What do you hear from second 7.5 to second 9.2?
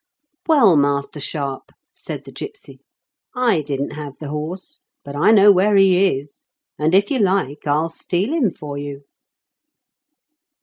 I'll steal him for you."